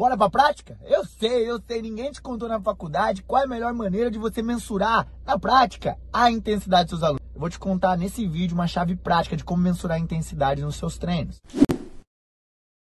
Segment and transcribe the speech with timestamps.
[0.00, 0.78] Bora pra prática?
[0.82, 4.18] Eu sei, eu sei, ninguém te contou na faculdade qual é a melhor maneira de
[4.18, 7.20] você mensurar na prática a intensidade dos seus alunos.
[7.34, 10.76] Eu vou te contar nesse vídeo uma chave prática de como mensurar a intensidade nos
[10.76, 11.38] seus treinos.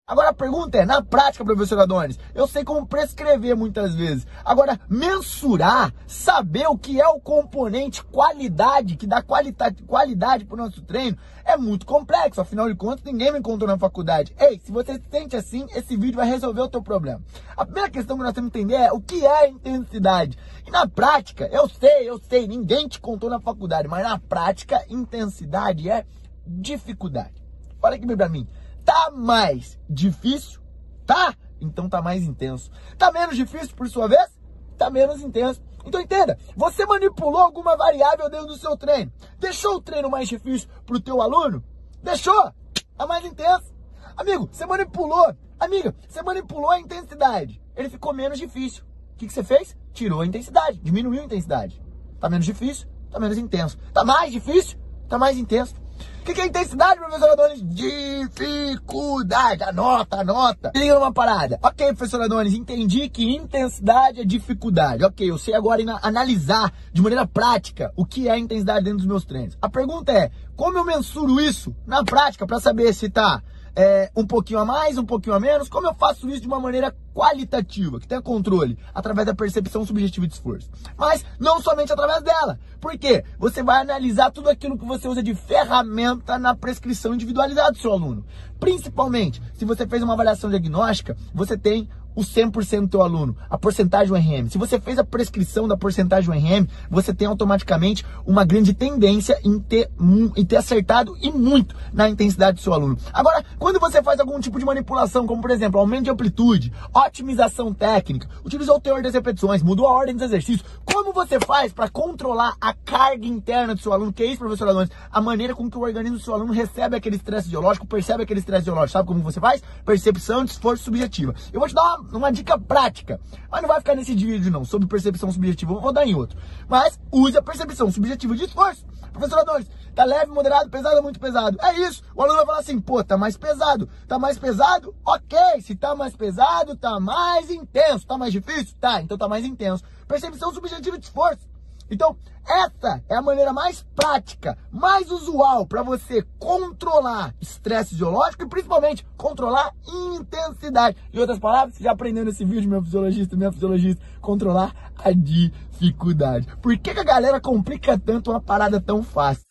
[0.06, 4.28] Agora a pergunta é, na prática, professor Adonis, eu sei como prescrever muitas vezes.
[4.44, 10.58] Agora, mensurar, saber o que é o componente qualidade, que dá qualidade, qualidade para o
[10.58, 12.42] nosso treino, é muito complexo.
[12.42, 14.36] Afinal de contas, ninguém me contou na faculdade.
[14.38, 17.22] Ei, se você se sente assim, esse vídeo vai resolver o teu problema.
[17.56, 20.38] A primeira questão que nós temos que entender é o que é intensidade.
[20.68, 24.84] E na prática, eu sei, eu sei, ninguém te contou na faculdade, mas na prática,
[24.90, 26.06] intensidade é
[26.46, 27.42] dificuldade.
[27.82, 28.46] Olha aqui para mim.
[28.86, 30.62] Tá mais difícil?
[31.06, 31.36] Tá?
[31.60, 32.72] Então tá mais intenso.
[32.98, 34.30] Tá menos difícil por sua vez?
[34.78, 35.62] Tá menos intenso.
[35.86, 39.12] Então entenda, você manipulou alguma variável dentro do seu treino.
[39.40, 41.64] Deixou o treino mais difícil pro teu aluno?
[42.02, 42.52] Deixou?
[42.98, 43.74] Tá mais intenso.
[44.16, 45.36] Amigo, você manipulou.
[45.60, 47.62] Amiga, você manipulou a intensidade.
[47.76, 48.84] Ele ficou menos difícil.
[49.14, 49.76] O que, que você fez?
[49.94, 51.82] Tirou a intensidade, diminuiu a intensidade.
[52.20, 53.78] Tá menos difícil, tá menos intenso.
[53.94, 55.76] Tá mais difícil, tá mais intenso.
[56.24, 57.62] O que, que é intensidade, professor Adonis?
[57.62, 59.62] Dificuldade.
[59.64, 60.72] Anota, anota.
[60.74, 61.60] Liga numa parada.
[61.62, 65.04] Ok, professor Adonis, entendi que intensidade é dificuldade.
[65.04, 69.26] Ok, eu sei agora analisar de maneira prática o que é intensidade dentro dos meus
[69.26, 69.58] treinos.
[69.62, 73.44] A pergunta é, como eu mensuro isso na prática para saber se tá
[73.76, 75.68] é, um pouquinho a mais, um pouquinho a menos?
[75.68, 80.28] Como eu faço isso de uma maneira qualitativa, que tenha controle, através da percepção subjetiva
[80.28, 80.70] de esforço?
[80.98, 82.60] Mas não somente através dela.
[82.80, 83.24] Por quê?
[83.40, 87.92] Você vai analisar tudo aquilo que você usa de ferramenta na prescrição individualizada do seu
[87.92, 88.26] aluno.
[88.60, 93.58] Principalmente, se você fez uma avaliação diagnóstica, você tem o 100% do teu aluno, a
[93.58, 94.50] porcentagem RM.
[94.50, 99.60] Se você fez a prescrição da porcentagem RM, você tem automaticamente uma grande tendência em
[99.60, 99.90] ter,
[100.36, 102.98] em ter acertado e muito na intensidade do seu aluno.
[103.12, 107.74] Agora, quando você faz algum tipo de manipulação, como por exemplo, aumento de amplitude, otimização
[107.74, 111.90] técnica, utilizou o teor das repetições, mudou a ordem dos exercícios, como você faz para
[111.90, 114.14] controlar a carga interna do seu aluno?
[114.14, 114.90] Que é isso, professor Adonis?
[115.12, 118.40] A maneira com que o organismo do seu aluno recebe aquele estresse ideológico, percebe aquele
[118.40, 118.92] estresse ideológico.
[118.94, 119.62] Sabe como você faz?
[119.86, 121.34] Percepção de esforço subjetiva.
[121.52, 123.20] Eu vou te dar uma uma dica prática.
[123.50, 125.74] Mas não vai ficar nesse vídeo, não, sobre percepção subjetiva.
[125.74, 126.38] Vou dar em outro.
[126.68, 128.86] Mas use a percepção subjetiva de esforço.
[129.12, 131.58] Professor Adonis, tá leve, moderado, pesado muito pesado?
[131.62, 132.04] É isso.
[132.16, 133.88] O aluno vai falar assim, pô, tá mais pesado.
[134.08, 134.94] Tá mais pesado?
[135.06, 135.38] Ok.
[135.62, 138.08] Se tá mais pesado, tá mais intenso.
[138.08, 138.76] Tá mais difícil?
[138.80, 139.02] Tá.
[139.02, 139.84] Então tá mais intenso.
[140.08, 141.53] Percepção subjetiva de esforço.
[141.90, 142.16] Então,
[142.48, 149.06] essa é a maneira mais prática, mais usual para você controlar estresse fisiológico e principalmente
[149.16, 150.98] controlar intensidade.
[151.14, 156.48] Em outras palavras, você já aprendeu nesse vídeo, meu fisiologista, minha fisiologista, controlar a dificuldade.
[156.62, 159.44] Por que, que a galera complica tanto uma parada tão fácil?